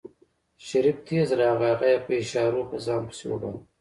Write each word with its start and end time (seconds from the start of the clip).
شريف 0.67 0.97
تېز 1.07 1.29
راغی 1.39 1.67
هغه 1.73 1.87
يې 1.93 1.97
په 2.05 2.11
اشارو 2.21 2.61
په 2.69 2.75
ځان 2.85 3.01
پسې 3.09 3.25
وباله. 3.27 3.59